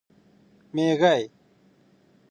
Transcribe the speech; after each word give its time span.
مېږی 0.73 0.95
🐜 1.01 1.19